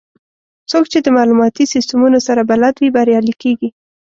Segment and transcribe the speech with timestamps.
[0.71, 3.69] څوک چې د معلوماتي سیستمونو سره بلد وي، بریالي کېږي.